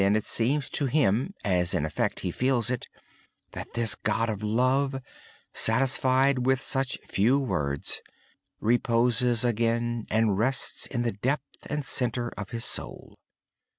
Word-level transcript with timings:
It 0.03 0.25
seems 0.25 0.71
to 0.71 0.87
him 0.87 1.35
(in 1.45 1.89
fact, 1.91 2.21
he 2.21 2.31
feels 2.31 2.71
it) 2.71 2.87
that 3.51 3.75
this 3.75 3.93
God 3.93 4.31
of 4.31 4.41
love, 4.41 4.99
satisfied 5.53 6.43
with 6.43 6.59
such 6.59 6.97
few 7.05 7.37
words, 7.39 8.01
reposes 8.59 9.45
again 9.45 10.07
and 10.09 10.39
rests 10.39 10.87
in 10.87 11.03
the 11.03 11.11
depth 11.11 11.67
and 11.69 11.85
center 11.85 12.29
of 12.35 12.49
his 12.49 12.65
soul. 12.65 13.19